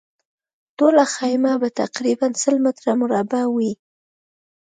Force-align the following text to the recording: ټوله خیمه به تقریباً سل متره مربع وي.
ټوله 0.77 1.03
خیمه 1.15 1.53
به 1.61 1.69
تقریباً 1.81 2.27
سل 2.43 2.55
متره 2.63 2.91
مربع 3.01 3.43
وي. 3.55 3.71